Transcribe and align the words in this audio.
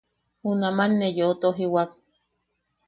Junaman 0.41 0.91
ne 0.99 1.07
yeu 1.17 1.31
tojiwak. 1.41 1.89